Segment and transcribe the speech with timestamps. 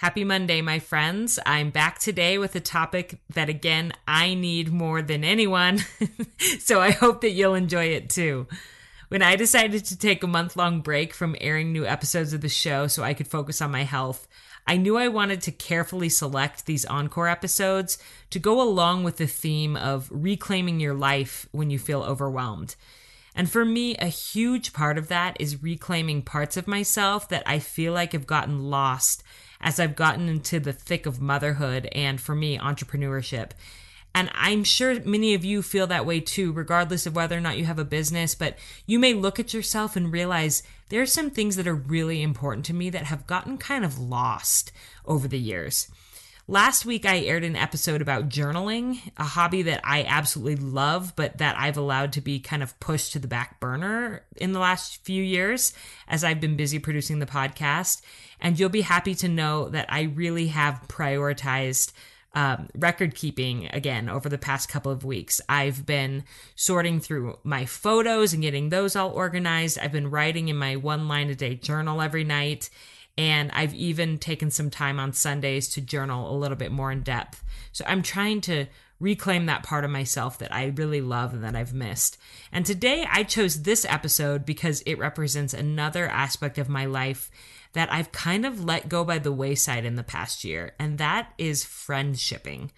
[0.00, 1.38] Happy Monday, my friends.
[1.44, 5.80] I'm back today with a topic that, again, I need more than anyone.
[6.58, 8.46] so I hope that you'll enjoy it too.
[9.08, 12.48] When I decided to take a month long break from airing new episodes of the
[12.48, 14.26] show so I could focus on my health,
[14.66, 17.98] I knew I wanted to carefully select these encore episodes
[18.30, 22.74] to go along with the theme of reclaiming your life when you feel overwhelmed.
[23.34, 27.58] And for me, a huge part of that is reclaiming parts of myself that I
[27.58, 29.22] feel like have gotten lost
[29.60, 33.50] as I've gotten into the thick of motherhood and for me, entrepreneurship.
[34.14, 37.58] And I'm sure many of you feel that way too, regardless of whether or not
[37.58, 38.34] you have a business.
[38.34, 42.22] But you may look at yourself and realize there are some things that are really
[42.22, 44.72] important to me that have gotten kind of lost
[45.04, 45.88] over the years.
[46.50, 51.38] Last week, I aired an episode about journaling, a hobby that I absolutely love, but
[51.38, 55.04] that I've allowed to be kind of pushed to the back burner in the last
[55.04, 55.72] few years
[56.08, 58.02] as I've been busy producing the podcast.
[58.40, 61.92] And you'll be happy to know that I really have prioritized
[62.34, 65.40] um, record keeping again over the past couple of weeks.
[65.48, 66.24] I've been
[66.56, 69.78] sorting through my photos and getting those all organized.
[69.78, 72.70] I've been writing in my one line a day journal every night.
[73.20, 77.02] And I've even taken some time on Sundays to journal a little bit more in
[77.02, 77.44] depth.
[77.70, 78.64] So I'm trying to
[78.98, 82.16] reclaim that part of myself that I really love and that I've missed.
[82.50, 87.30] And today I chose this episode because it represents another aspect of my life
[87.74, 91.34] that I've kind of let go by the wayside in the past year, and that
[91.36, 92.70] is friendshipping.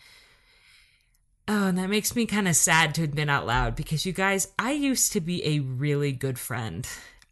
[1.47, 4.49] Oh, and that makes me kind of sad to admit out loud because you guys,
[4.59, 6.85] I used to be a really good friend.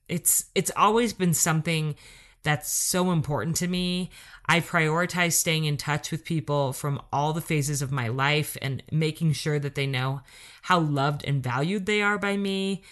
[0.09, 1.97] It's it's always been something
[2.43, 4.11] that's so important to me.
[4.47, 8.83] I prioritize staying in touch with people from all the phases of my life and
[8.91, 10.23] making sure that they know
[10.63, 12.83] how loved and valued they are by me.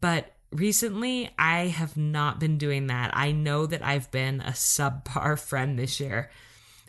[0.00, 3.10] But recently, I have not been doing that.
[3.16, 6.30] I know that I've been a subpar friend this year.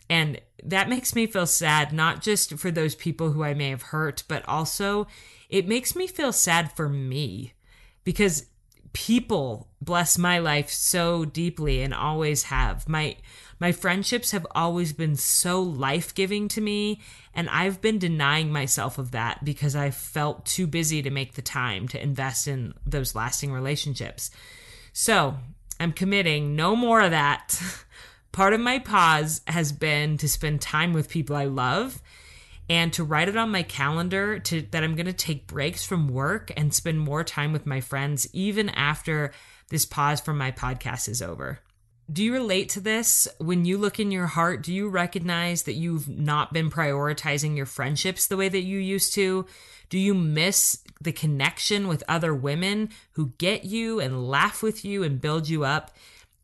[0.09, 3.83] And that makes me feel sad, not just for those people who I may have
[3.83, 5.07] hurt, but also
[5.50, 7.53] it makes me feel sad for me
[8.03, 8.45] because
[8.97, 12.90] people bless my life so deeply and always have.
[12.90, 13.16] My
[13.59, 17.00] my friendships have always been so life-giving to me
[17.31, 21.44] and I've been denying myself of that because I felt too busy to make the
[21.44, 24.31] time to invest in those lasting relationships.
[24.94, 25.36] So,
[25.80, 27.62] I'm committing no more of that.
[28.31, 32.02] Part of my pause has been to spend time with people I love
[32.69, 36.09] and to write it on my calendar to that I'm going to take breaks from
[36.09, 39.31] work and spend more time with my friends even after
[39.69, 41.59] this pause from my podcast is over.
[42.11, 43.27] Do you relate to this?
[43.38, 47.66] When you look in your heart, do you recognize that you've not been prioritizing your
[47.66, 49.45] friendships the way that you used to?
[49.89, 55.03] Do you miss the connection with other women who get you and laugh with you
[55.03, 55.91] and build you up?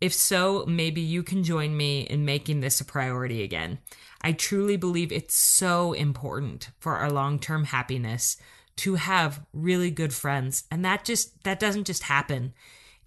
[0.03, 3.79] If so, maybe you can join me in making this a priority again.
[4.21, 8.35] I truly believe it's so important for our long-term happiness
[8.75, 10.65] to have really good friends.
[10.69, 12.53] And that just that doesn't just happen.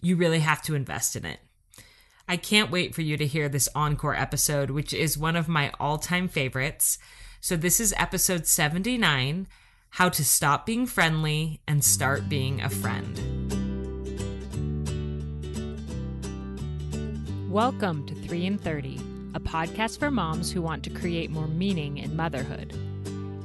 [0.01, 1.41] You really have to invest in it.
[2.27, 5.73] I can't wait for you to hear this encore episode, which is one of my
[5.79, 6.97] all-time favorites.
[7.43, 9.49] So this is episode 79,
[9.91, 13.36] how to stop being friendly and start being a friend.
[17.51, 18.99] Welcome to 3 in 30
[19.37, 22.77] a podcast for moms who want to create more meaning in motherhood.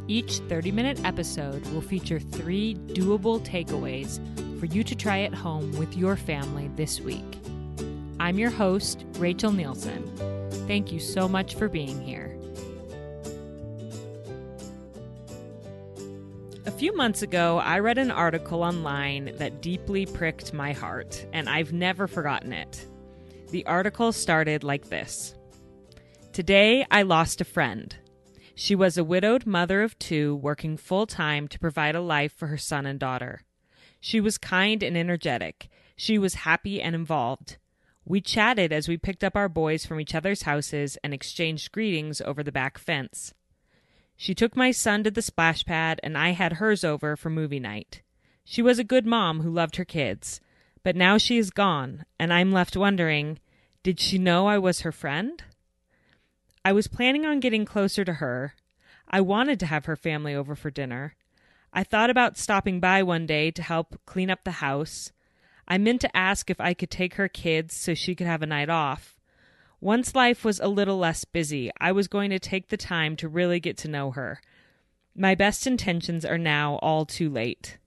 [0.07, 4.19] Each 30 minute episode will feature three doable takeaways
[4.59, 7.39] for you to try at home with your family this week.
[8.19, 10.01] I'm your host, Rachel Nielson.
[10.65, 12.35] Thank you so much for being here.
[16.65, 21.47] A few months ago, I read an article online that deeply pricked my heart, and
[21.47, 22.87] I've never forgotten it.
[23.51, 25.35] The article started like this
[26.31, 27.93] Today, I lost a friend.
[28.55, 32.47] She was a widowed mother of two working full time to provide a life for
[32.47, 33.41] her son and daughter.
[33.99, 35.67] She was kind and energetic.
[35.97, 37.57] She was happy and involved.
[38.05, 42.21] We chatted as we picked up our boys from each other's houses and exchanged greetings
[42.21, 43.33] over the back fence.
[44.15, 47.59] She took my son to the splash pad, and I had hers over for movie
[47.59, 48.01] night.
[48.45, 50.39] She was a good mom who loved her kids,
[50.83, 53.39] but now she is gone, and I'm left wondering
[53.83, 55.43] did she know I was her friend?
[56.63, 58.53] I was planning on getting closer to her.
[59.09, 61.15] I wanted to have her family over for dinner.
[61.73, 65.11] I thought about stopping by one day to help clean up the house.
[65.67, 68.47] I meant to ask if I could take her kids so she could have a
[68.47, 69.17] night off.
[69.79, 73.27] Once life was a little less busy, I was going to take the time to
[73.27, 74.41] really get to know her.
[75.15, 77.77] My best intentions are now all too late.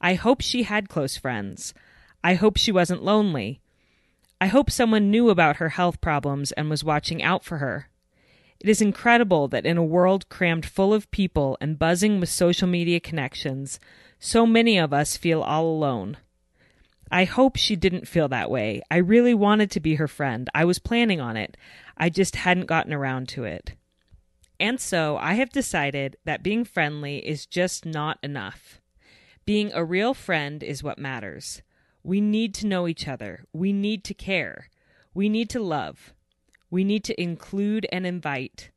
[0.00, 1.72] I hope she had close friends.
[2.28, 3.62] I hope she wasn't lonely.
[4.38, 7.88] I hope someone knew about her health problems and was watching out for her.
[8.60, 12.68] It is incredible that in a world crammed full of people and buzzing with social
[12.68, 13.80] media connections,
[14.20, 16.18] so many of us feel all alone.
[17.10, 18.82] I hope she didn't feel that way.
[18.90, 20.50] I really wanted to be her friend.
[20.52, 21.56] I was planning on it.
[21.96, 23.72] I just hadn't gotten around to it.
[24.60, 28.82] And so I have decided that being friendly is just not enough.
[29.46, 31.62] Being a real friend is what matters.
[32.02, 33.44] We need to know each other.
[33.52, 34.68] We need to care.
[35.14, 36.12] We need to love.
[36.70, 38.70] We need to include and invite.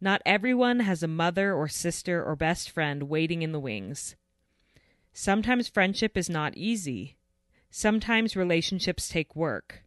[0.00, 4.16] Not everyone has a mother or sister or best friend waiting in the wings.
[5.12, 7.16] Sometimes friendship is not easy.
[7.70, 9.84] Sometimes relationships take work.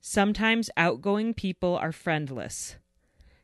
[0.00, 2.76] Sometimes outgoing people are friendless.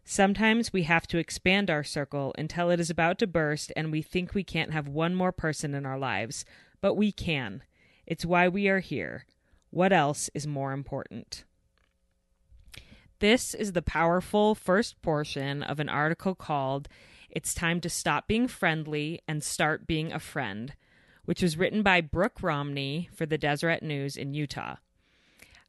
[0.05, 4.03] Sometimes we have to expand our circle until it is about to burst and we
[4.03, 6.45] think we can't have one more person in our lives,
[6.81, 7.63] but we can.
[8.11, 9.25] It's why we are here.
[9.71, 11.45] What else is more important?
[13.21, 16.89] This is the powerful first portion of an article called
[17.31, 20.75] It's Time to Stop Being Friendly and Start Being a Friend,
[21.25, 24.75] which was written by Brooke Romney for the Deseret News in Utah.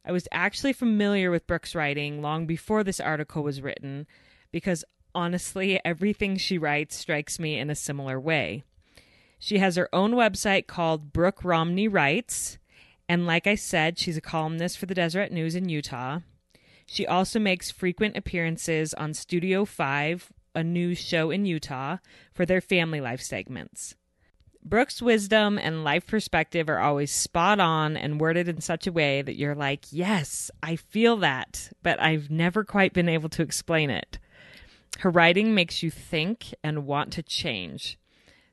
[0.04, 4.08] I was actually familiar with Brooke's writing long before this article was written
[4.52, 4.84] because
[5.14, 8.64] honestly, everything she writes strikes me in a similar way.
[9.44, 12.60] She has her own website called Brooke Romney Writes.
[13.10, 16.20] And like I said, she's a columnist for the Deseret News in Utah.
[16.86, 21.98] She also makes frequent appearances on Studio 5, a news show in Utah,
[22.32, 23.96] for their family life segments.
[24.64, 29.24] Brooke's wisdom and life perspective are always spot on and worded in such a way
[29.24, 33.90] that you're like, yes, I feel that, but I've never quite been able to explain
[33.90, 34.20] it.
[35.00, 37.98] Her writing makes you think and want to change.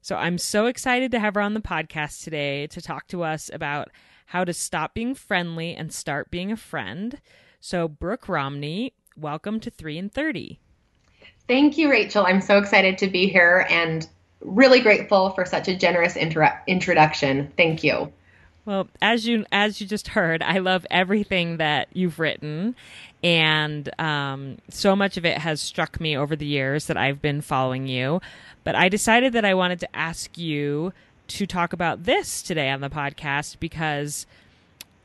[0.00, 3.50] So I'm so excited to have her on the podcast today to talk to us
[3.52, 3.90] about
[4.26, 7.20] how to stop being friendly and start being a friend.
[7.60, 10.60] So, Brooke Romney, welcome to 3 in 30.
[11.48, 12.24] Thank you, Rachel.
[12.26, 14.06] I'm so excited to be here and
[14.40, 17.52] really grateful for such a generous inter- introduction.
[17.56, 18.12] Thank you.
[18.68, 22.76] Well, as you as you just heard, I love everything that you've written,
[23.24, 27.40] and um, so much of it has struck me over the years that I've been
[27.40, 28.20] following you.
[28.64, 30.92] But I decided that I wanted to ask you
[31.28, 34.26] to talk about this today on the podcast because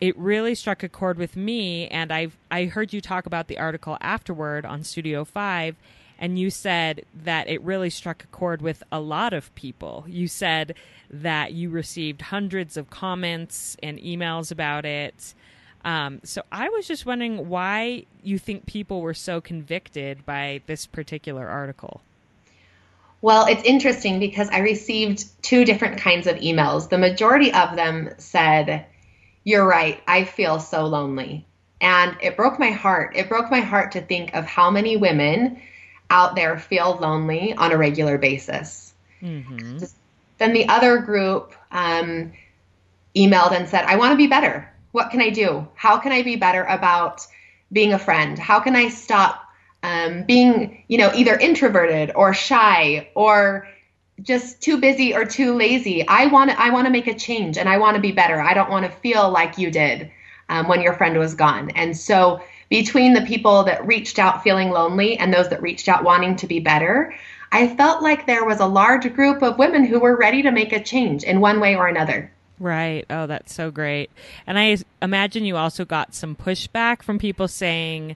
[0.02, 1.88] it really struck a chord with me.
[1.88, 5.78] And I I heard you talk about the article afterward on Studio 5
[6.24, 10.06] and you said that it really struck a chord with a lot of people.
[10.08, 10.74] You said
[11.10, 15.34] that you received hundreds of comments and emails about it.
[15.84, 20.86] Um, so I was just wondering why you think people were so convicted by this
[20.86, 22.00] particular article.
[23.22, 26.88] Well, it's interesting because I received two different kinds of emails.
[26.88, 28.86] The majority of them said,
[29.44, 31.46] You're right, I feel so lonely.
[31.82, 33.14] And it broke my heart.
[33.14, 35.60] It broke my heart to think of how many women
[36.14, 38.94] out there feel lonely on a regular basis.
[39.22, 39.80] Mm-hmm.
[40.38, 42.32] Then the other group um,
[43.16, 44.72] emailed and said, I want to be better.
[44.92, 45.68] What can I do?
[45.74, 47.26] How can I be better about
[47.72, 48.38] being a friend?
[48.38, 49.44] How can I stop
[49.82, 53.68] um, being, you know, either introverted or shy or
[54.22, 56.08] just too busy or too lazy.
[56.08, 58.40] I want to I want to make a change and I want to be better.
[58.40, 60.12] I don't want to feel like you did
[60.50, 61.72] um, when your friend was gone.
[61.72, 66.04] And so between the people that reached out feeling lonely and those that reached out
[66.04, 67.14] wanting to be better,
[67.52, 70.74] I felt like there was a large group of women who were ready to make
[70.74, 72.32] a change in one way or another.
[72.60, 73.06] Right.
[73.10, 74.10] Oh, that's so great.
[74.48, 78.16] And I imagine you also got some pushback from people saying,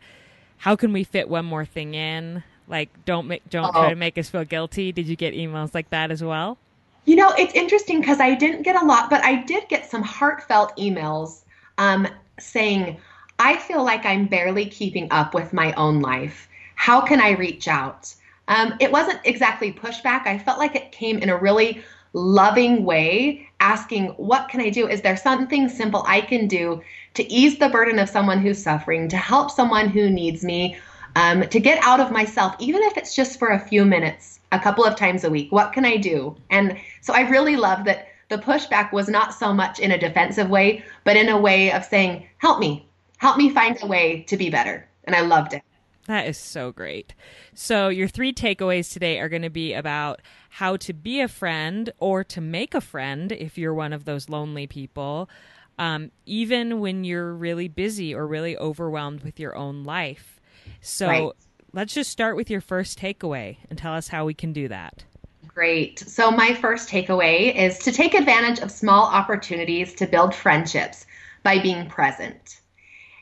[0.58, 2.44] how can we fit one more thing in?
[2.68, 3.72] Like, don't make, don't Uh-oh.
[3.72, 4.92] try to make us feel guilty.
[4.92, 6.58] Did you get emails like that as well?
[7.06, 10.02] You know, it's interesting because I didn't get a lot, but I did get some
[10.02, 11.44] heartfelt emails
[11.78, 12.08] um,
[12.40, 12.98] saying,
[13.40, 16.50] I feel like I'm barely keeping up with my own life.
[16.76, 18.14] How can I reach out?
[18.48, 20.26] Um, it wasn't exactly pushback.
[20.26, 24.88] I felt like it came in a really loving way, asking, What can I do?
[24.88, 26.82] Is there something simple I can do
[27.14, 30.78] to ease the burden of someone who's suffering, to help someone who needs me,
[31.16, 34.60] um, to get out of myself, even if it's just for a few minutes, a
[34.60, 35.52] couple of times a week?
[35.52, 36.36] What can I do?
[36.50, 40.50] And so I really love that the pushback was not so much in a defensive
[40.50, 42.87] way, but in a way of saying, Help me,
[43.18, 44.88] help me find a way to be better.
[45.04, 45.62] And I loved it.
[46.08, 47.14] That is so great.
[47.54, 50.22] So, your three takeaways today are going to be about
[50.52, 54.30] how to be a friend or to make a friend if you're one of those
[54.30, 55.30] lonely people,
[55.78, 60.40] um, even when you're really busy or really overwhelmed with your own life.
[60.80, 61.32] So, right.
[61.74, 65.04] let's just start with your first takeaway and tell us how we can do that.
[65.46, 66.00] Great.
[66.00, 71.06] So, my first takeaway is to take advantage of small opportunities to build friendships
[71.44, 72.62] by being present.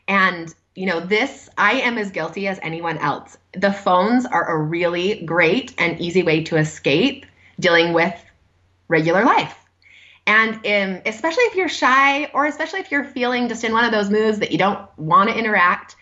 [0.08, 3.38] And, you know, this, I am as guilty as anyone else.
[3.54, 7.26] The phones are a really great and easy way to escape
[7.60, 8.14] dealing with
[8.88, 9.58] regular life.
[10.28, 13.92] And um, especially if you're shy, or especially if you're feeling just in one of
[13.92, 15.96] those moods that you don't want to interact,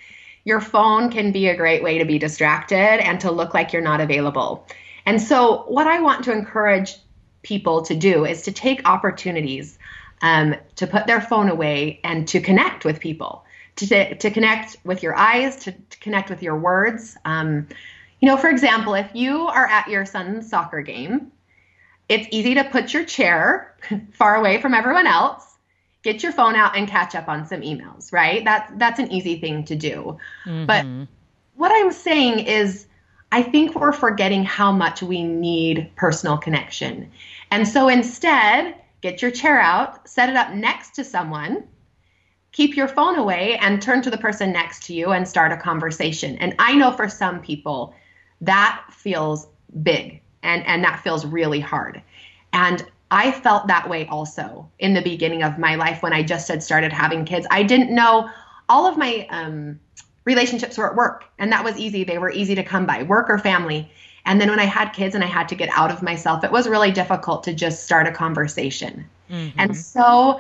[0.46, 3.82] your phone can be a great way to be distracted and to look like you're
[3.82, 4.68] not available.
[5.06, 6.98] And so, what I want to encourage
[7.42, 9.78] people to do is to take opportunities
[10.22, 13.43] um, to put their phone away and to connect with people,
[13.78, 17.18] to, to connect with your eyes, to, to connect with your words.
[17.26, 17.68] Um,
[18.20, 21.32] you know, for example, if you are at your son's soccer game,
[22.10, 23.76] it's easy to put your chair
[24.14, 25.46] far away from everyone else,
[26.04, 28.44] get your phone out and catch up on some emails, right?
[28.44, 30.18] That's that's an easy thing to do.
[30.46, 30.66] Mm-hmm.
[30.66, 30.86] But
[31.56, 32.88] what I'm saying is
[33.32, 37.12] I think we're forgetting how much we need personal connection.
[37.50, 41.64] And so instead, get your chair out, set it up next to someone,
[42.54, 45.58] keep your phone away, and turn to the person next to you and start a
[45.58, 46.38] conversation.
[46.38, 47.94] And I know for some people
[48.42, 49.48] that feels
[49.82, 52.02] big and, and that feels really hard.
[52.54, 56.48] And I felt that way also in the beginning of my life when I just
[56.48, 57.46] had started having kids.
[57.52, 58.30] I didn't know
[58.70, 59.80] all of my um,
[60.26, 63.30] relationships were at work and that was easy they were easy to come by work
[63.30, 63.92] or family
[64.26, 66.52] and then when i had kids and i had to get out of myself it
[66.52, 69.60] was really difficult to just start a conversation mm-hmm.
[69.60, 70.40] and so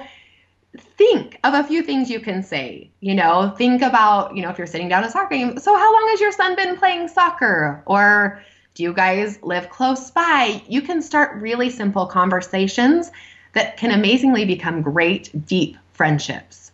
[0.97, 4.57] think of a few things you can say you know think about you know if
[4.57, 7.83] you're sitting down a soccer game so how long has your son been playing soccer?
[7.85, 8.41] Or
[8.73, 10.61] do you guys live close by?
[10.67, 13.11] You can start really simple conversations
[13.53, 16.71] that can amazingly become great deep friendships.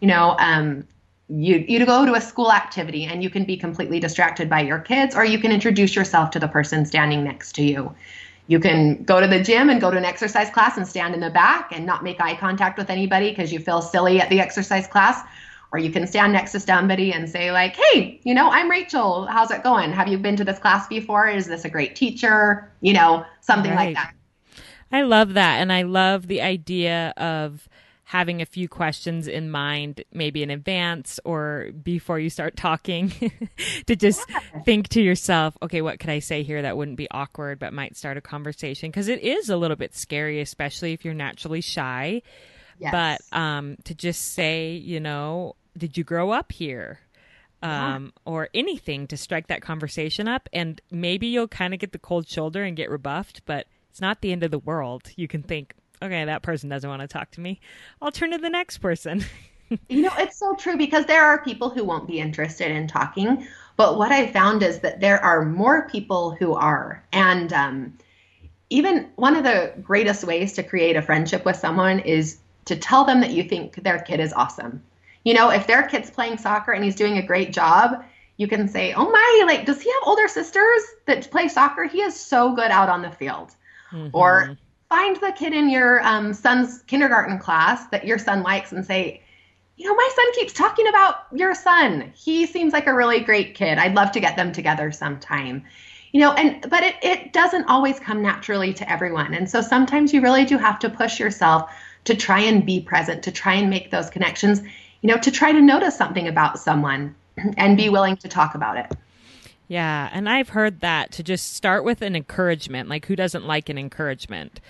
[0.00, 0.86] You know um,
[1.28, 4.78] you you go to a school activity and you can be completely distracted by your
[4.78, 7.94] kids or you can introduce yourself to the person standing next to you
[8.46, 11.20] you can go to the gym and go to an exercise class and stand in
[11.20, 14.40] the back and not make eye contact with anybody because you feel silly at the
[14.40, 15.20] exercise class.
[15.72, 19.26] Or you can stand next to somebody and say like hey you know i'm rachel.
[19.26, 19.92] How's it going?
[19.92, 21.26] Have you been to this class before?
[21.26, 22.70] Is this a great teacher?
[22.80, 23.86] You know something right.
[23.86, 24.14] like that.
[24.92, 27.68] I love that and i love the idea of
[28.14, 33.12] having a few questions in mind, maybe in advance or before you start talking,
[33.88, 34.38] to just yeah.
[34.60, 37.96] think to yourself, okay, what could I say here that wouldn't be awkward but might
[37.96, 38.88] start a conversation?
[38.88, 42.22] Because it is a little bit scary, especially if you're naturally shy.
[42.78, 42.92] Yes.
[42.92, 47.00] But um, to just say, you know, did you grow up here?
[47.64, 48.32] Um, yeah.
[48.32, 50.48] or anything to strike that conversation up.
[50.52, 54.20] And maybe you'll kind of get the cold shoulder and get rebuffed, but it's not
[54.20, 55.10] the end of the world.
[55.16, 57.60] You can think, okay, that person doesn't want to talk to me.
[58.00, 59.24] I'll turn to the next person.
[59.88, 63.46] you know, it's so true because there are people who won't be interested in talking.
[63.76, 67.02] But what I found is that there are more people who are.
[67.12, 67.98] And um,
[68.70, 73.04] even one of the greatest ways to create a friendship with someone is to tell
[73.04, 74.82] them that you think their kid is awesome.
[75.24, 78.04] You know, if their kid's playing soccer and he's doing a great job,
[78.36, 81.84] you can say, Oh my, like, does he have older sisters that play soccer?
[81.84, 83.54] He is so good out on the field.
[83.90, 84.16] Mm-hmm.
[84.16, 84.58] Or
[84.94, 89.20] find the kid in your um, son's kindergarten class that your son likes and say,
[89.76, 92.12] you know, my son keeps talking about your son.
[92.14, 93.78] He seems like a really great kid.
[93.78, 95.64] I'd love to get them together sometime.
[96.12, 99.34] You know, and but it, it doesn't always come naturally to everyone.
[99.34, 101.72] And so sometimes you really do have to push yourself
[102.04, 104.60] to try and be present, to try and make those connections,
[105.00, 107.16] you know, to try to notice something about someone
[107.56, 108.92] and be willing to talk about it.
[109.68, 112.88] Yeah, and I've heard that to just start with an encouragement.
[112.88, 114.60] Like, who doesn't like an encouragement?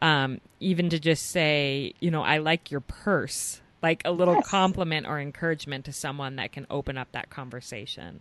[0.00, 4.48] Um, even to just say, you know, I like your purse, like a little yes.
[4.48, 8.20] compliment or encouragement to someone that can open up that conversation.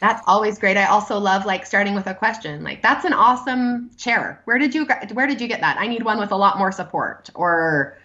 [0.00, 0.76] That's always great.
[0.76, 2.62] I also love like starting with a question.
[2.62, 4.42] Like, that's an awesome chair.
[4.44, 5.78] Where did you where did you get that?
[5.78, 7.96] I need one with a lot more support, or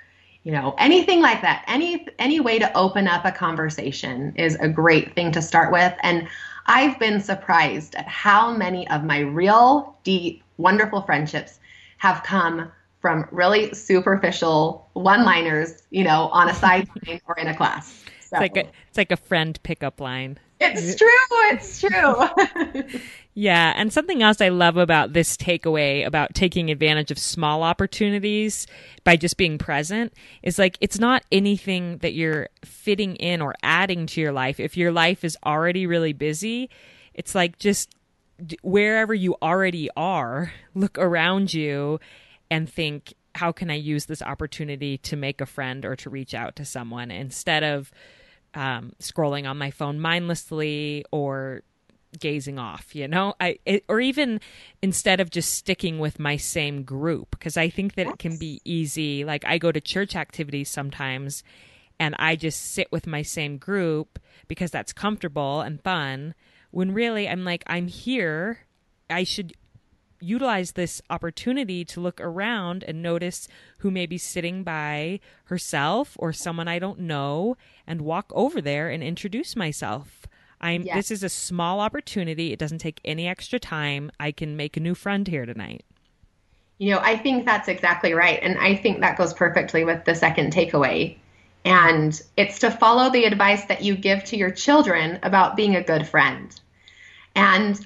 [0.43, 1.65] you know, anything like that.
[1.67, 5.93] Any any way to open up a conversation is a great thing to start with.
[6.01, 6.27] And
[6.69, 11.59] I've been surprised at how many of my real, deep, wonderful friendships
[11.97, 12.71] have come
[13.01, 18.03] from really superficial one liners, you know, on a side sideline or in a class.
[18.21, 18.37] So.
[18.37, 20.37] It's like a it's like a friend pickup line.
[20.59, 21.07] It's true.
[21.51, 22.99] It's true.
[23.33, 28.67] yeah, and something else I love about this takeaway about taking advantage of small opportunities
[29.03, 30.13] by just being present
[30.43, 34.59] is like it's not anything that you're fitting in or adding to your life.
[34.59, 36.69] If your life is already really busy,
[37.13, 37.95] it's like just
[38.61, 41.99] wherever you already are, look around you
[42.51, 46.33] and think, how can I use this opportunity to make a friend or to reach
[46.33, 47.91] out to someone instead of
[48.53, 51.61] um, scrolling on my phone mindlessly or
[52.19, 53.35] gazing off you know?
[53.39, 54.41] I it, or even
[54.81, 58.13] instead of just sticking with my same group because i think that yes.
[58.13, 59.23] it can be easy.
[59.23, 61.43] Like i go to church activities sometimes
[61.99, 66.33] and i just sit with my same group because that's comfortable and fun
[66.71, 68.59] when really i'm like i'm here.
[69.11, 69.53] I should
[70.19, 73.47] utilize this opportunity to look around and notice
[73.79, 77.55] who may be sitting by herself or someone i don't know
[77.87, 80.27] and walk over there and introduce myself
[80.61, 80.95] I'm yes.
[80.95, 82.51] this is a small opportunity.
[82.51, 84.11] It doesn't take any extra time.
[84.19, 85.85] I can make a new friend here tonight.
[86.77, 88.39] You know, I think that's exactly right.
[88.41, 91.17] And I think that goes perfectly with the second takeaway.
[91.65, 95.83] And it's to follow the advice that you give to your children about being a
[95.83, 96.57] good friend.
[97.35, 97.85] And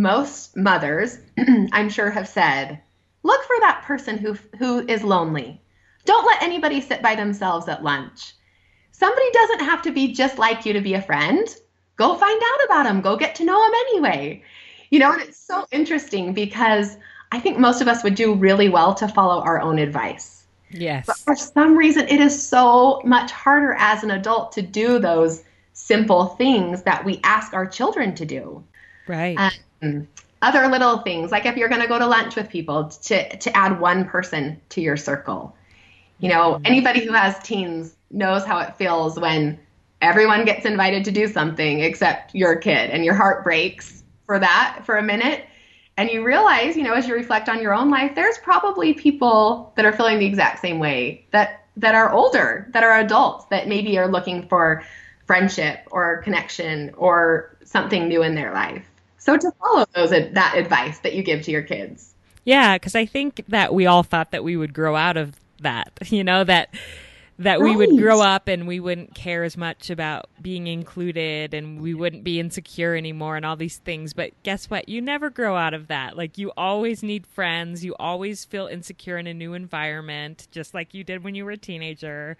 [0.00, 1.18] most mothers,
[1.72, 2.80] I'm sure, have said,
[3.22, 5.60] look for that person who, who is lonely.
[6.04, 8.34] Don't let anybody sit by themselves at lunch.
[8.92, 11.48] Somebody doesn't have to be just like you to be a friend
[11.96, 14.42] go find out about them, go get to know them anyway.
[14.90, 16.96] You know, and it's so interesting because
[17.32, 20.46] I think most of us would do really well to follow our own advice.
[20.70, 21.06] Yes.
[21.06, 25.44] But for some reason, it is so much harder as an adult to do those
[25.72, 28.62] simple things that we ask our children to do.
[29.06, 29.36] Right.
[29.38, 29.50] Um,
[30.42, 33.56] other little things, like if you're going to go to lunch with people, to, to
[33.56, 35.56] add one person to your circle.
[36.18, 36.66] You know, mm-hmm.
[36.66, 39.58] anybody who has teens knows how it feels when
[40.00, 44.82] everyone gets invited to do something except your kid and your heart breaks for that
[44.84, 45.44] for a minute
[45.96, 49.72] and you realize you know as you reflect on your own life there's probably people
[49.76, 53.66] that are feeling the exact same way that that are older that are adults that
[53.66, 54.84] maybe are looking for
[55.26, 58.84] friendship or connection or something new in their life
[59.24, 62.14] so to follow those that advice that you give to your kids
[62.44, 65.90] yeah because i think that we all thought that we would grow out of that
[66.06, 66.68] you know that
[67.38, 67.68] that right.
[67.68, 71.92] we would grow up and we wouldn't care as much about being included and we
[71.92, 74.12] wouldn't be insecure anymore and all these things.
[74.12, 74.88] But guess what?
[74.88, 76.16] You never grow out of that.
[76.16, 77.84] Like you always need friends.
[77.84, 81.50] You always feel insecure in a new environment, just like you did when you were
[81.52, 82.36] a teenager.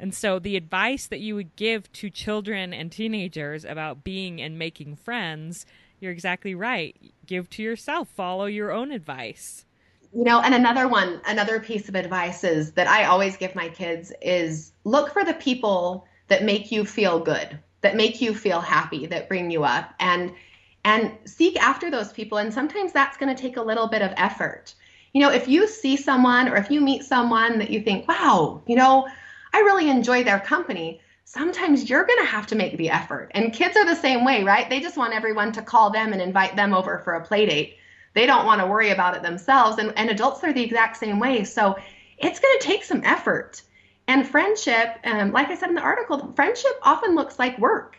[0.00, 4.58] And so the advice that you would give to children and teenagers about being and
[4.58, 5.66] making friends,
[6.00, 6.96] you're exactly right.
[7.26, 9.64] Give to yourself, follow your own advice.
[10.14, 13.68] You know and another one another piece of advice is that i always give my
[13.68, 18.60] kids is look for the people that make you feel good that make you feel
[18.60, 20.32] happy that bring you up and
[20.84, 22.38] and seek after those people.
[22.38, 24.74] And sometimes that's going to take a little bit of effort.
[25.12, 28.62] You know if you see someone or if you meet someone that you think wow
[28.66, 29.08] you know
[29.54, 33.52] i really enjoy their company sometimes you're going to have to make the effort and
[33.52, 36.56] kids are the same way right they just want everyone to call them and invite
[36.56, 37.78] them over for a play date
[38.18, 39.78] they don't want to worry about it themselves.
[39.78, 41.44] And, and adults are the exact same way.
[41.44, 41.76] So
[42.18, 43.62] it's going to take some effort.
[44.08, 47.96] And friendship, um, like I said in the article, friendship often looks like work.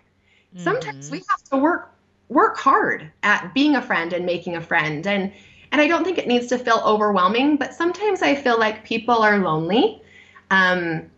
[0.54, 0.64] Mm-hmm.
[0.64, 1.94] Sometimes we have to work
[2.28, 5.08] work hard at being a friend and making a friend.
[5.08, 5.32] And
[5.72, 9.22] and I don't think it needs to feel overwhelming, but sometimes I feel like people
[9.22, 10.02] are lonely.
[10.52, 11.12] Um,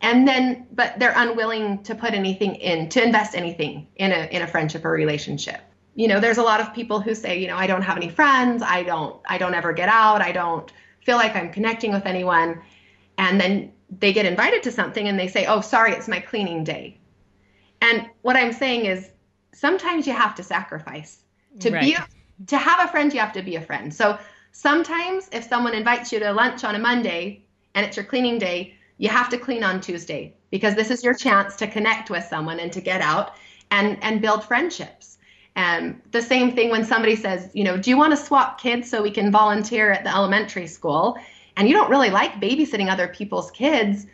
[0.00, 4.42] and then but they're unwilling to put anything in to invest anything in a in
[4.42, 5.60] a friendship or relationship.
[5.94, 8.08] You know there's a lot of people who say you know i don't have any
[8.08, 10.70] friends i don't i don't ever get out i don't
[11.04, 12.60] feel like i'm connecting with anyone.
[13.16, 16.64] And then they get invited to something and they say oh sorry it's my cleaning
[16.64, 16.98] day.
[17.82, 19.10] And what i'm saying is
[19.52, 21.18] sometimes you have to sacrifice.
[21.60, 21.82] To right.
[21.82, 22.06] be a,
[22.46, 23.92] to have a friend you have to be a friend.
[23.92, 24.16] So
[24.52, 27.42] sometimes if someone invites you to lunch on a monday
[27.74, 31.14] and it's your cleaning day you have to clean on tuesday because this is your
[31.14, 33.34] chance to connect with someone and to get out
[33.70, 35.18] and and build friendships
[35.58, 38.88] um, the same thing when somebody says, you know, do you want to swap kids
[38.88, 41.18] so we can volunteer at the elementary school?
[41.56, 44.06] And you don't really like babysitting other people's kids.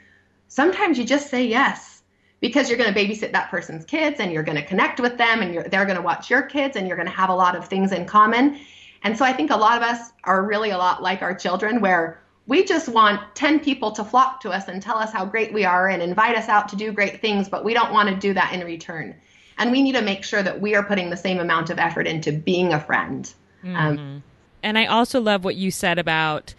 [0.48, 2.02] Sometimes you just say yes
[2.40, 5.42] because you're going to babysit that person's kids and you're going to connect with them
[5.42, 7.68] and they're going to watch your kids and you're going to have a lot of
[7.68, 8.58] things in common.
[9.02, 11.82] And so I think a lot of us are really a lot like our children
[11.82, 15.52] where we just want 10 people to flock to us and tell us how great
[15.52, 18.14] we are and invite us out to do great things, but we don't want to
[18.14, 19.14] do that in return
[19.58, 22.06] and we need to make sure that we are putting the same amount of effort
[22.06, 23.76] into being a friend um, mm-hmm.
[23.76, 24.22] um,
[24.62, 26.54] and i also love what you said about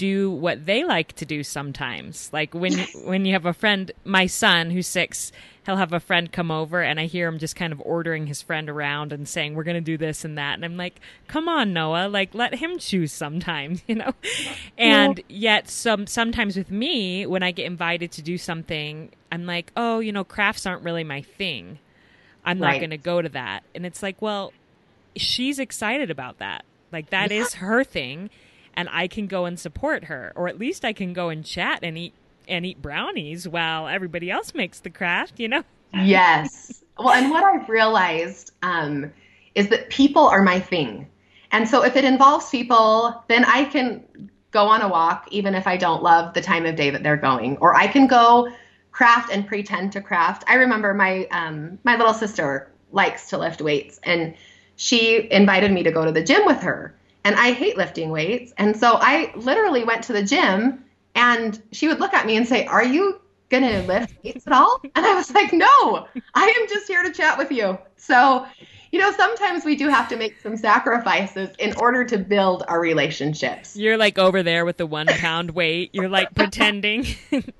[0.00, 2.30] do what they like to do sometimes.
[2.32, 2.72] Like when
[3.04, 5.30] when you have a friend my son who's six
[5.66, 8.40] he'll have a friend come over and i hear him just kind of ordering his
[8.40, 10.54] friend around and saying we're going to do this and that.
[10.54, 14.14] And i'm like come on noah like let him choose sometimes you know?
[14.78, 19.70] And yet some sometimes with me when i get invited to do something i'm like
[19.76, 21.78] oh you know crafts aren't really my thing.
[22.42, 23.64] I'm not going to go to that.
[23.74, 24.54] And it's like, well,
[25.14, 26.64] she's excited about that.
[26.90, 27.42] Like that yeah.
[27.42, 28.30] is her thing
[28.80, 31.80] and I can go and support her or at least I can go and chat
[31.82, 32.14] and eat
[32.48, 35.62] and eat brownies while everybody else makes the craft, you know?
[35.92, 36.82] Yes.
[36.98, 39.12] Well, and what I've realized um,
[39.54, 41.06] is that people are my thing.
[41.52, 44.02] And so if it involves people, then I can
[44.50, 47.16] go on a walk even if I don't love the time of day that they're
[47.16, 48.50] going, or I can go
[48.90, 50.42] craft and pretend to craft.
[50.48, 54.34] I remember my um, my little sister likes to lift weights, and
[54.76, 56.94] she invited me to go to the gym with her.
[57.24, 61.86] And I hate lifting weights, and so I literally went to the gym, and she
[61.88, 65.14] would look at me and say, "Are you gonna lift weights at all?" And I
[65.14, 68.46] was like, "No, I am just here to chat with you." So
[68.92, 72.80] you know, sometimes we do have to make some sacrifices in order to build our
[72.80, 73.76] relationships.
[73.76, 75.90] You're like over there with the one pound weight.
[75.92, 77.04] You're like pretending.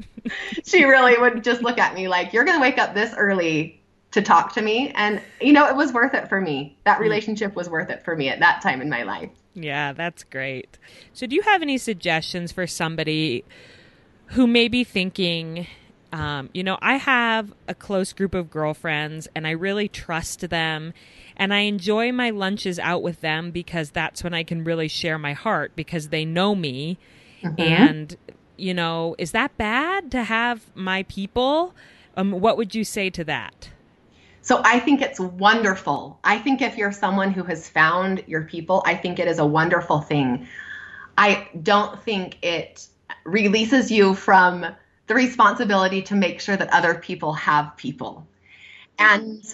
[0.64, 3.80] she really would just look at me like, you're going to wake up this early
[4.10, 4.90] to talk to me.
[4.90, 6.76] And, you know, it was worth it for me.
[6.84, 7.02] That mm.
[7.02, 9.30] relationship was worth it for me at that time in my life.
[9.62, 10.78] Yeah, that's great.
[11.12, 13.44] So, do you have any suggestions for somebody
[14.26, 15.66] who may be thinking,
[16.12, 20.92] um, you know, I have a close group of girlfriends and I really trust them
[21.36, 25.18] and I enjoy my lunches out with them because that's when I can really share
[25.18, 26.98] my heart because they know me.
[27.42, 27.60] Mm-hmm.
[27.60, 28.16] And,
[28.56, 31.74] you know, is that bad to have my people?
[32.16, 33.70] Um, what would you say to that?
[34.42, 36.18] So I think it's wonderful.
[36.24, 39.46] I think if you're someone who has found your people, I think it is a
[39.46, 40.46] wonderful thing.
[41.18, 42.86] I don't think it
[43.24, 44.66] releases you from
[45.06, 48.26] the responsibility to make sure that other people have people.
[48.98, 49.44] And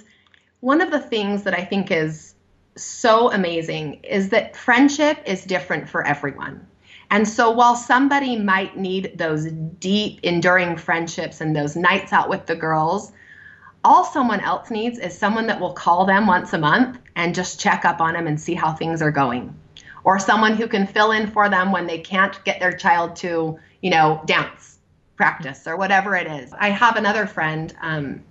[0.61, 2.35] one of the things that I think is
[2.77, 6.66] so amazing is that friendship is different for everyone.
[7.11, 9.46] And so while somebody might need those
[9.81, 13.12] deep, enduring friendships and those nights out with the girls,
[13.87, 17.61] all someone else needs is someone that will call them once a month and just
[17.61, 19.55] check up on them and see how things are going.
[20.03, 23.61] Or someone who can fill in for them when they can't get their child to,
[23.81, 24.79] you know, dance
[25.14, 26.53] practice or whatever it is.
[26.53, 28.25] I have another friend um,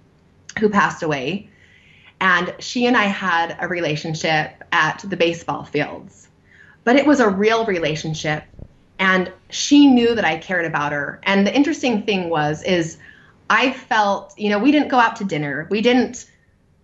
[0.60, 1.50] who passed away,
[2.20, 6.28] and she and I had a relationship at the baseball fields,
[6.84, 8.44] but it was a real relationship,
[9.00, 11.22] and she knew that I cared about her.
[11.24, 12.98] And the interesting thing was, is
[13.50, 16.30] I felt, you know, we didn't go out to dinner, we didn't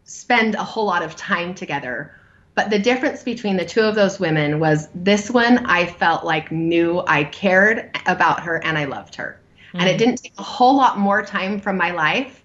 [0.03, 2.15] spend a whole lot of time together.
[2.53, 6.51] But the difference between the two of those women was this one I felt like
[6.51, 9.39] knew I cared about her and I loved her.
[9.73, 9.79] Mm.
[9.79, 9.99] And it mm.
[9.99, 12.43] didn't take a whole lot more time from my life,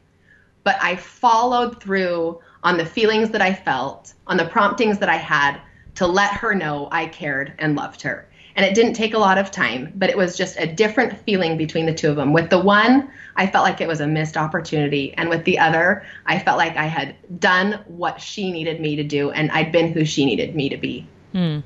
[0.62, 5.16] but I followed through on the feelings that I felt, on the promptings that I
[5.16, 5.60] had
[5.96, 8.28] to let her know I cared and loved her.
[8.56, 11.58] And it didn't take a lot of time, but it was just a different feeling
[11.58, 12.32] between the two of them.
[12.32, 15.12] With the one, I felt like it was a missed opportunity.
[15.14, 19.04] And with the other, I felt like I had done what she needed me to
[19.04, 21.06] do and I'd been who she needed me to be.
[21.32, 21.60] Hmm.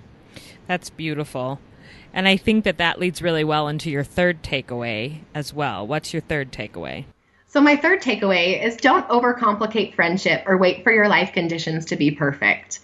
[0.66, 1.60] That's beautiful.
[2.12, 5.86] And I think that that leads really well into your third takeaway as well.
[5.86, 7.04] What's your third takeaway?
[7.46, 11.96] So, my third takeaway is don't overcomplicate friendship or wait for your life conditions to
[11.96, 12.80] be perfect.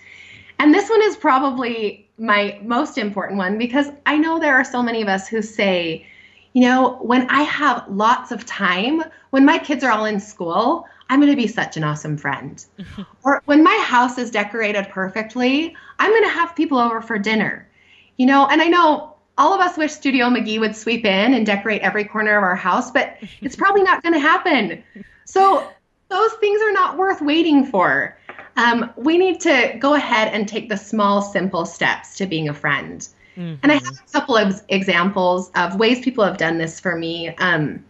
[0.58, 4.82] And this one is probably my most important one because I know there are so
[4.82, 6.06] many of us who say,
[6.54, 10.86] you know, when I have lots of time, when my kids are all in school,
[11.10, 12.64] I'm going to be such an awesome friend.
[13.22, 17.68] or when my house is decorated perfectly, I'm going to have people over for dinner.
[18.16, 21.44] You know, and I know all of us wish Studio McGee would sweep in and
[21.44, 24.82] decorate every corner of our house, but it's probably not going to happen.
[25.26, 25.68] So
[26.08, 28.16] those things are not worth waiting for.
[28.56, 32.54] Um, we need to go ahead and take the small, simple steps to being a
[32.54, 33.06] friend.
[33.36, 33.56] Mm-hmm.
[33.62, 37.28] And I have a couple of examples of ways people have done this for me.
[37.36, 37.84] Um,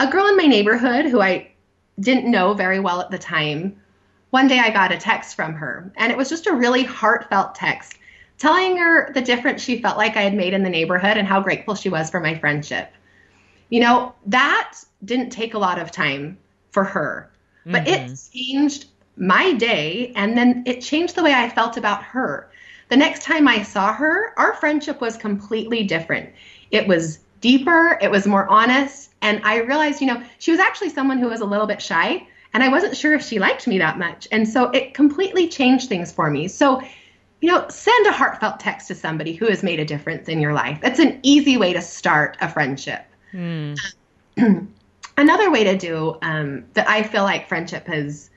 [0.00, 1.50] a girl in my neighborhood who I
[2.00, 3.80] didn't know very well at the time,
[4.30, 7.54] one day I got a text from her, and it was just a really heartfelt
[7.54, 7.98] text
[8.38, 11.40] telling her the difference she felt like I had made in the neighborhood and how
[11.40, 12.92] grateful she was for my friendship.
[13.70, 16.36] You know, that didn't take a lot of time
[16.72, 17.30] for her,
[17.64, 18.12] but mm-hmm.
[18.12, 22.50] it changed my day and then it changed the way I felt about her.
[22.88, 26.30] The next time I saw her, our friendship was completely different.
[26.70, 30.90] It was deeper, it was more honest, and I realized, you know, she was actually
[30.90, 33.78] someone who was a little bit shy, and I wasn't sure if she liked me
[33.78, 34.28] that much.
[34.30, 36.48] And so it completely changed things for me.
[36.48, 36.82] So
[37.44, 40.54] you know, send a heartfelt text to somebody who has made a difference in your
[40.54, 40.78] life.
[40.82, 43.04] It's an easy way to start a friendship.
[43.34, 43.78] Mm.
[45.18, 48.30] Another way to do um, that I feel like friendship has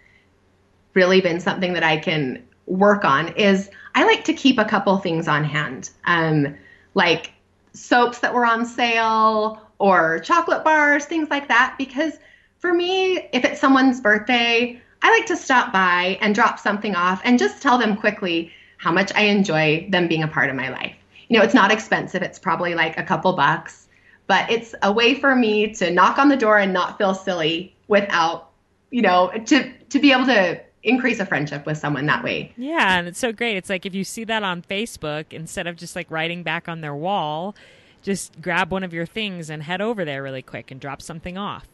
[0.93, 4.97] really been something that I can work on is I like to keep a couple
[4.97, 6.55] things on hand, um,
[6.93, 7.31] like
[7.73, 11.75] soaps that were on sale or chocolate bars, things like that.
[11.77, 12.13] Because
[12.59, 17.21] for me, if it's someone's birthday, I like to stop by and drop something off
[17.23, 20.69] and just tell them quickly, how much I enjoy them being a part of my
[20.69, 20.95] life.
[21.27, 23.87] You know, it's not expensive, it's probably like a couple bucks,
[24.27, 27.75] but it's a way for me to knock on the door and not feel silly
[27.87, 28.51] without,
[28.91, 32.53] you know, to to be able to increase a friendship with someone that way.
[32.57, 33.57] Yeah, and it's so great.
[33.57, 36.81] It's like if you see that on Facebook, instead of just like writing back on
[36.81, 37.55] their wall,
[38.01, 41.37] just grab one of your things and head over there really quick and drop something
[41.37, 41.67] off.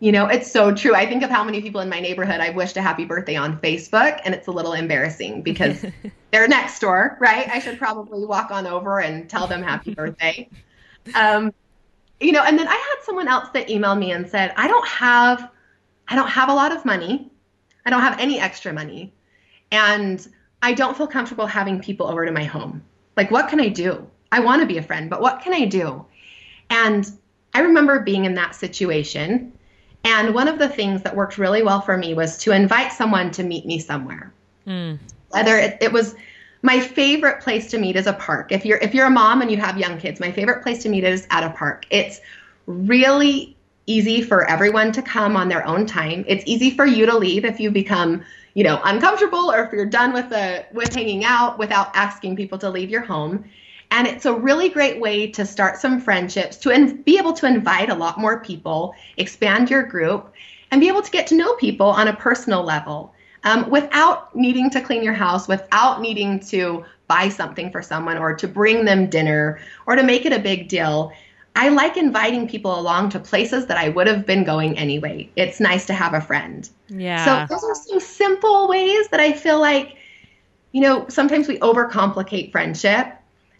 [0.00, 0.94] You know, it's so true.
[0.94, 3.58] I think of how many people in my neighborhood I've wished a happy birthday on
[3.60, 5.86] Facebook, and it's a little embarrassing because
[6.32, 7.48] they're next door, right?
[7.48, 10.50] I should probably walk on over and tell them happy birthday.
[11.14, 11.54] Um,
[12.20, 14.86] you know, and then I had someone else that emailed me and said, I don't
[14.86, 15.50] have,
[16.08, 17.30] I don't have a lot of money.
[17.86, 19.12] I don't have any extra money,
[19.70, 20.26] and
[20.60, 22.82] I don't feel comfortable having people over to my home.
[23.16, 24.06] Like, what can I do?
[24.30, 26.04] I want to be a friend, but what can I do?
[26.68, 27.10] And
[27.54, 29.52] I remember being in that situation
[30.06, 33.32] and one of the things that worked really well for me was to invite someone
[33.32, 34.32] to meet me somewhere.
[34.64, 35.00] Mm.
[35.30, 36.14] Whether it, it, was
[36.62, 38.52] my favorite place to meet is a park.
[38.52, 40.88] If you're if you're a mom and you have young kids, my favorite place to
[40.88, 41.86] meet is at a park.
[41.90, 42.20] It's
[42.66, 43.55] really
[43.86, 46.24] easy for everyone to come on their own time.
[46.26, 49.86] It's easy for you to leave if you become, you know, uncomfortable or if you're
[49.86, 53.44] done with the with hanging out without asking people to leave your home.
[53.90, 57.46] And it's a really great way to start some friendships, to in, be able to
[57.46, 60.32] invite a lot more people, expand your group,
[60.70, 64.70] and be able to get to know people on a personal level um, without needing
[64.70, 69.08] to clean your house, without needing to buy something for someone or to bring them
[69.08, 71.12] dinner or to make it a big deal.
[71.56, 75.28] I like inviting people along to places that I would have been going anyway.
[75.36, 76.68] It's nice to have a friend.
[76.88, 77.46] Yeah.
[77.48, 79.96] So those are some simple ways that I feel like,
[80.72, 83.16] you know, sometimes we overcomplicate friendship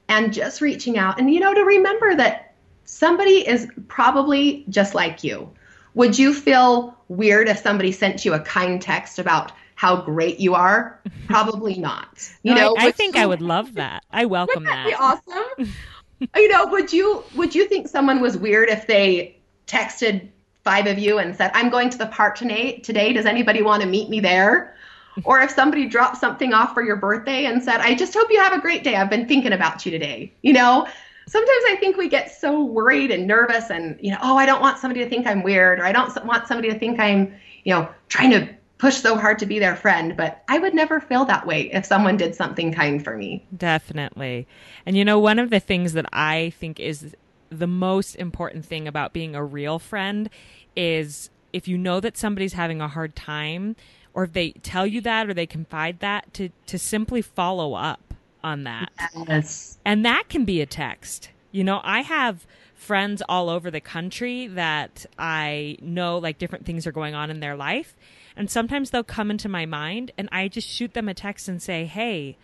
[0.09, 2.55] and just reaching out and you know to remember that
[2.85, 5.51] somebody is probably just like you
[5.95, 10.55] would you feel weird if somebody sent you a kind text about how great you
[10.55, 14.25] are probably not you no, know i, I think you, i would love that i
[14.27, 15.25] welcome that, that.
[15.25, 15.73] Be awesome
[16.37, 20.29] you know would you would you think someone was weird if they texted
[20.65, 23.83] five of you and said i'm going to the park today today does anybody want
[23.83, 24.77] to meet me there
[25.25, 28.41] or if somebody dropped something off for your birthday and said, I just hope you
[28.41, 28.97] have a great day.
[28.97, 30.33] I've been thinking about you today.
[30.43, 30.87] You know,
[31.27, 34.61] sometimes I think we get so worried and nervous and, you know, oh, I don't
[34.61, 37.75] want somebody to think I'm weird or I don't want somebody to think I'm, you
[37.75, 38.49] know, trying to
[38.79, 40.17] push so hard to be their friend.
[40.17, 43.47] But I would never feel that way if someone did something kind for me.
[43.57, 44.47] Definitely.
[44.85, 47.15] And, you know, one of the things that I think is
[47.51, 50.29] the most important thing about being a real friend
[50.75, 53.77] is if you know that somebody's having a hard time,
[54.13, 58.15] or if they tell you that or they confide that to to simply follow up
[58.43, 58.91] on that.
[59.29, 59.79] Yes.
[59.85, 61.31] And that can be a text.
[61.53, 66.87] You know, I have friends all over the country that I know like different things
[66.87, 67.97] are going on in their life.
[68.37, 71.63] And sometimes they'll come into my mind and I just shoot them a text and
[71.63, 72.37] say, Hey,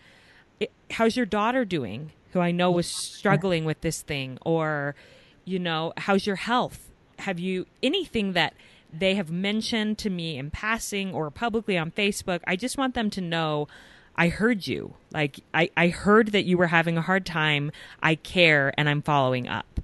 [0.59, 2.11] it, how's your daughter doing?
[2.31, 4.39] Who I know was struggling with this thing.
[4.41, 4.95] Or,
[5.45, 6.89] you know, how's your health?
[7.19, 8.53] Have you anything that
[8.93, 12.41] they have mentioned to me in passing or publicly on Facebook.
[12.45, 13.67] I just want them to know
[14.15, 14.93] I heard you.
[15.11, 17.71] Like, I, I heard that you were having a hard time.
[18.01, 19.79] I care and I'm following up.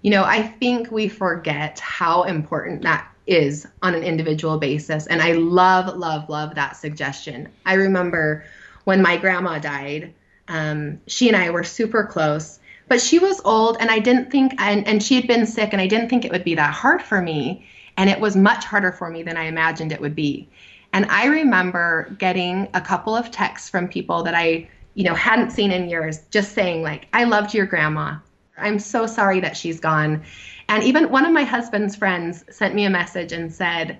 [0.00, 5.06] You know, I think we forget how important that is on an individual basis.
[5.06, 7.48] And I love, love, love that suggestion.
[7.64, 8.44] I remember
[8.84, 10.14] when my grandma died,
[10.48, 14.54] um, she and I were super close, but she was old and I didn't think,
[14.58, 17.02] and, and she had been sick, and I didn't think it would be that hard
[17.02, 17.66] for me.
[17.96, 20.48] And it was much harder for me than I imagined it would be.
[20.92, 25.50] And I remember getting a couple of texts from people that I, you know, hadn't
[25.50, 28.18] seen in years, just saying like, "I loved your grandma.
[28.56, 30.24] I'm so sorry that she's gone."
[30.68, 33.98] And even one of my husband's friends sent me a message and said,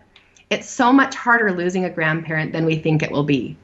[0.50, 3.57] "It's so much harder losing a grandparent than we think it will be."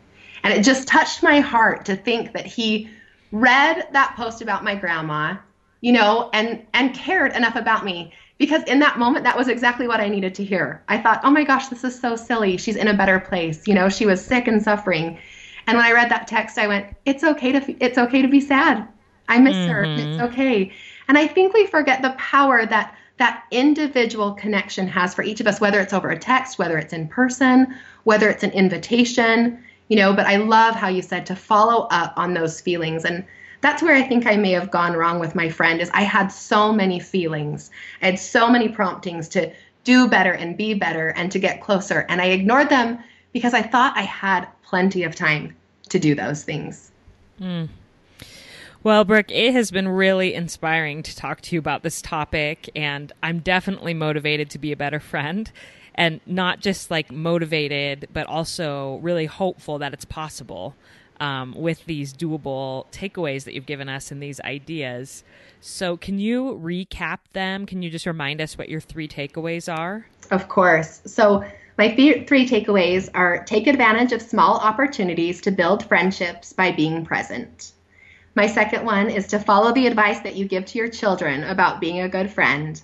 [0.45, 2.89] And it just touched my heart to think that he
[3.31, 5.37] read that post about my grandma,
[5.81, 8.13] you know, and and cared enough about me.
[8.39, 10.83] Because in that moment that was exactly what i needed to hear.
[10.89, 12.57] I thought oh my gosh this is so silly.
[12.57, 13.67] She's in a better place.
[13.67, 15.19] You know she was sick and suffering.
[15.67, 18.41] And when i read that text i went it's okay to it's okay to be
[18.41, 18.87] sad.
[19.29, 19.73] I miss mm-hmm.
[19.73, 20.73] her it's okay
[21.09, 25.47] and i think we forget the power that that individual connection has for each of
[25.47, 29.97] us whether it's over a text whether it's in person whether it's an invitation you
[29.97, 33.25] know but i love how you said to follow up on those feelings and
[33.63, 36.29] that's where I think I may have gone wrong with my friend is I had
[36.29, 37.71] so many feelings.
[38.03, 39.53] I had so many promptings to
[39.85, 42.99] do better and be better and to get closer and I ignored them
[43.33, 45.57] because I thought I had plenty of time
[45.89, 46.91] to do those things.
[47.41, 47.69] Mm.
[48.85, 53.13] Well, Brooke, it has been really inspiring to talk to you about this topic, and
[53.23, 55.51] I'm definitely motivated to be a better friend.
[55.95, 60.75] And not just like motivated, but also really hopeful that it's possible
[61.21, 65.23] um, with these doable takeaways that you've given us and these ideas.
[65.61, 67.67] So, can you recap them?
[67.67, 70.09] Can you just remind us what your three takeaways are?
[70.33, 71.03] Of course.
[71.05, 71.45] So,
[71.79, 77.73] my three takeaways are take advantage of small opportunities to build friendships by being present.
[78.35, 81.81] My second one is to follow the advice that you give to your children about
[81.81, 82.81] being a good friend.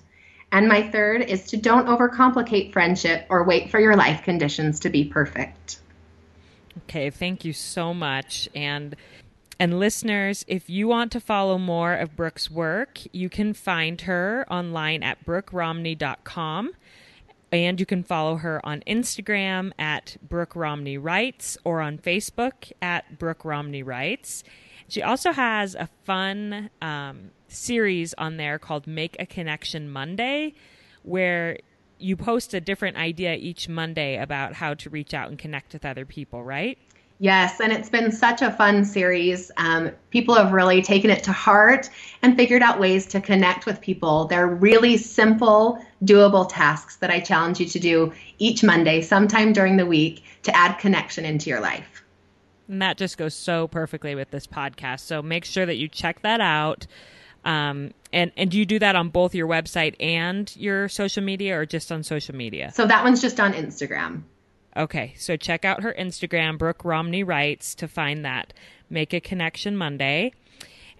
[0.51, 4.89] And my third is to don't overcomplicate friendship or wait for your life conditions to
[4.89, 5.79] be perfect.
[6.85, 8.49] Okay, thank you so much.
[8.55, 8.95] And
[9.61, 14.45] and listeners, if you want to follow more of Brooke's work, you can find her
[14.49, 16.71] online at brookeromney.com.
[17.51, 23.19] And you can follow her on Instagram at Brooke Romney Writes or on Facebook at
[23.19, 24.43] Brooke Romney Writes.
[24.89, 30.55] She also has a fun um, series on there called Make a Connection Monday,
[31.03, 31.59] where
[31.99, 35.85] you post a different idea each Monday about how to reach out and connect with
[35.85, 36.79] other people, right?
[37.19, 39.51] Yes, and it's been such a fun series.
[39.57, 41.89] Um, people have really taken it to heart
[42.23, 44.25] and figured out ways to connect with people.
[44.25, 49.77] They're really simple, doable tasks that I challenge you to do each Monday, sometime during
[49.77, 52.03] the week, to add connection into your life.
[52.69, 55.01] And that just goes so perfectly with this podcast.
[55.01, 56.85] So make sure that you check that out.
[57.43, 61.59] Um, and and do you do that on both your website and your social media,
[61.59, 62.71] or just on social media?
[62.73, 64.23] So that one's just on Instagram.
[64.77, 68.53] Okay, so check out her Instagram, Brooke Romney Writes, to find that.
[68.89, 70.33] Make a Connection Monday.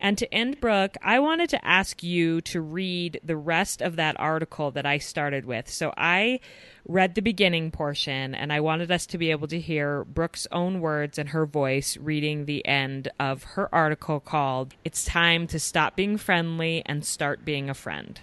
[0.01, 4.17] And to end, Brooke, I wanted to ask you to read the rest of that
[4.17, 5.69] article that I started with.
[5.69, 6.39] So I
[6.88, 10.79] read the beginning portion, and I wanted us to be able to hear Brooke's own
[10.79, 15.97] words and her voice reading the end of her article called It's Time to Stop
[15.97, 18.19] Being Friendly and Start Being a Friend.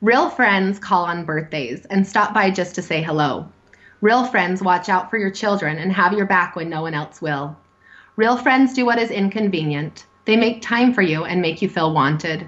[0.00, 3.48] Real friends call on birthdays and stop by just to say hello.
[4.00, 7.20] Real friends watch out for your children and have your back when no one else
[7.20, 7.56] will.
[8.14, 10.06] Real friends do what is inconvenient.
[10.28, 12.46] They make time for you and make you feel wanted.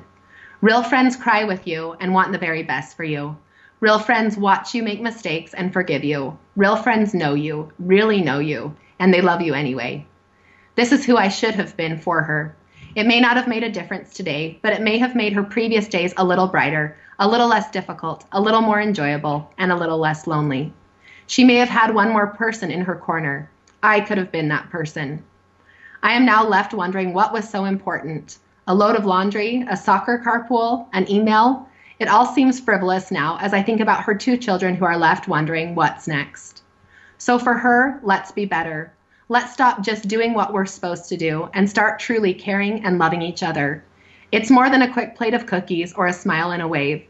[0.61, 3.39] Real friends cry with you and want the very best for you.
[3.81, 6.37] Real friends watch you make mistakes and forgive you.
[6.57, 10.07] Real friends know you, really know you, and they love you anyway.
[10.75, 12.55] This is who I should have been for her.
[12.97, 15.89] It may not have made a difference today, but it may have made her previous
[15.89, 19.97] days a little brighter, a little less difficult, a little more enjoyable, and a little
[19.97, 20.71] less lonely.
[21.29, 23.51] She may have had one more person in her corner.
[23.83, 25.25] I could have been that person.
[26.03, 30.23] I am now left wondering what was so important a load of laundry, a soccer
[30.25, 31.69] carpool, an email.
[31.99, 35.29] It all seems frivolous now as I think about her two children who are left
[35.29, 36.63] wondering what's next.
[37.19, 38.93] So for her, let's be better.
[39.29, 43.23] Let's stop just doing what we're supposed to do and start truly caring and loving
[43.23, 43.85] each other.
[44.33, 47.05] It's more than a quick plate of cookies or a smile and a wave.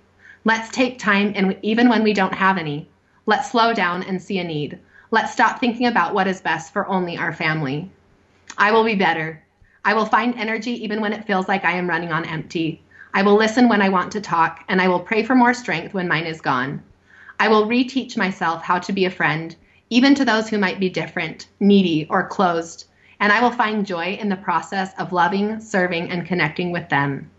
[0.44, 2.88] Let's take time, and even when we don't have any,
[3.26, 4.78] let's slow down and see a need.
[5.10, 7.90] Let's stop thinking about what is best for only our family.
[8.58, 9.42] I will be better.
[9.84, 12.82] I will find energy even when it feels like I am running on empty.
[13.14, 15.94] I will listen when I want to talk, and I will pray for more strength
[15.94, 16.82] when mine is gone.
[17.40, 19.56] I will reteach myself how to be a friend,
[19.88, 22.86] even to those who might be different, needy, or closed,
[23.18, 27.30] and I will find joy in the process of loving, serving, and connecting with them.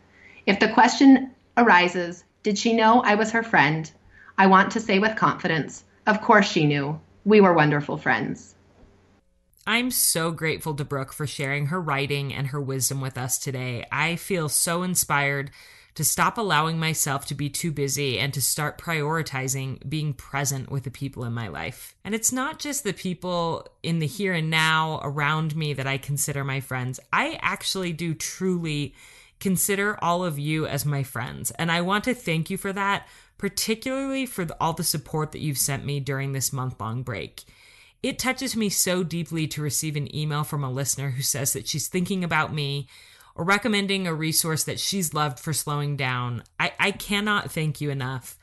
[0.45, 3.89] If the question arises, did she know I was her friend?
[4.37, 6.99] I want to say with confidence, of course she knew.
[7.23, 8.55] We were wonderful friends.
[9.65, 13.85] I'm so grateful to Brooke for sharing her writing and her wisdom with us today.
[13.91, 15.51] I feel so inspired
[15.93, 20.83] to stop allowing myself to be too busy and to start prioritizing being present with
[20.83, 21.95] the people in my life.
[22.03, 25.97] And it's not just the people in the here and now around me that I
[25.97, 26.99] consider my friends.
[27.11, 28.95] I actually do truly
[29.39, 31.51] consider all of you as my friends.
[31.51, 35.57] And I want to thank you for that, particularly for all the support that you've
[35.57, 37.43] sent me during this month long break.
[38.03, 41.67] It touches me so deeply to receive an email from a listener who says that
[41.67, 42.87] she's thinking about me
[43.35, 46.43] or recommending a resource that she's loved for slowing down.
[46.59, 48.37] I, I cannot thank you enough.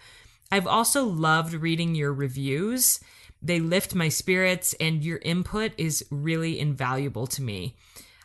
[0.50, 3.00] I've also loved reading your reviews.
[3.42, 7.76] They lift my spirits, and your input is really invaluable to me.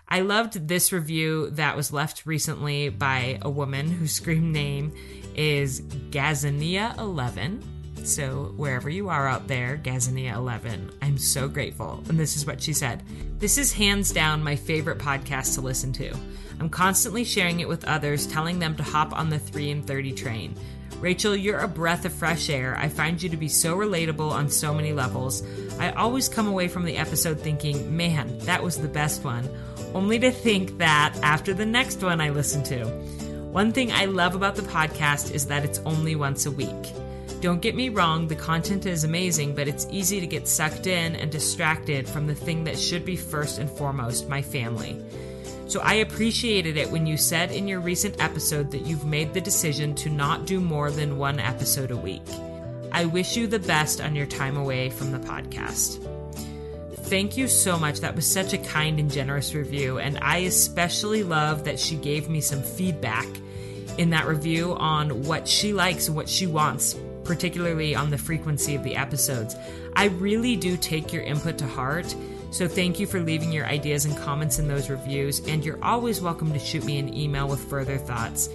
[0.08, 4.94] I loved this review that was left recently by a woman whose screen name
[5.36, 7.73] is Gazania11.
[8.04, 12.04] So, wherever you are out there, Gazania11, I'm so grateful.
[12.10, 13.02] And this is what she said
[13.40, 16.14] This is hands down my favorite podcast to listen to.
[16.60, 20.12] I'm constantly sharing it with others, telling them to hop on the 3 in 30
[20.12, 20.56] train.
[21.00, 22.76] Rachel, you're a breath of fresh air.
[22.78, 25.42] I find you to be so relatable on so many levels.
[25.80, 29.48] I always come away from the episode thinking, man, that was the best one,
[29.94, 32.86] only to think that after the next one I listen to.
[33.54, 36.94] One thing I love about the podcast is that it's only once a week.
[37.44, 41.14] Don't get me wrong, the content is amazing, but it's easy to get sucked in
[41.18, 44.98] and distracted from the thing that should be first and foremost my family.
[45.68, 49.42] So I appreciated it when you said in your recent episode that you've made the
[49.42, 52.24] decision to not do more than one episode a week.
[52.94, 56.02] I wish you the best on your time away from the podcast.
[56.96, 58.00] Thank you so much.
[58.00, 62.30] That was such a kind and generous review, and I especially love that she gave
[62.30, 63.28] me some feedback
[63.98, 68.76] in that review on what she likes and what she wants, particularly on the frequency
[68.76, 69.56] of the episodes.
[69.96, 72.16] I really do take your input to heart.
[72.52, 76.22] So, thank you for leaving your ideas and comments in those reviews, and you're always
[76.22, 78.48] welcome to shoot me an email with further thoughts.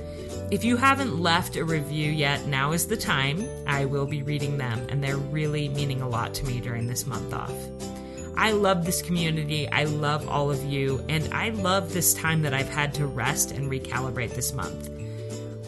[0.51, 3.47] If you haven't left a review yet, now is the time.
[3.67, 7.07] I will be reading them, and they're really meaning a lot to me during this
[7.07, 7.53] month off.
[8.37, 9.69] I love this community.
[9.69, 13.51] I love all of you, and I love this time that I've had to rest
[13.51, 14.91] and recalibrate this month.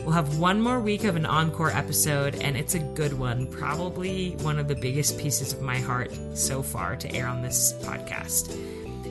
[0.04, 3.46] We'll have one more week of an encore episode, and it's a good one.
[3.46, 7.74] Probably one of the biggest pieces of my heart so far to air on this
[7.82, 8.56] podcast.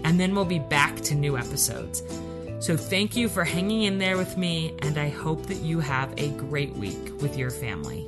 [0.04, 2.04] And then we'll be back to new episodes.
[2.60, 6.14] So thank you for hanging in there with me, and I hope that you have
[6.18, 8.08] a great week with your family.